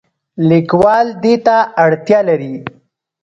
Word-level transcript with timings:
لیکوال 0.49 1.07
دې 1.23 1.35
ته 1.45 1.57
اړتیا 1.83 2.19
لري. 2.29 2.53